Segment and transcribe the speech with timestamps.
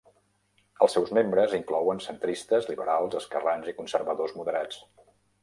[0.85, 4.83] Els seus membres inclouen centristes, liberals, esquerrans i conservadors moderats.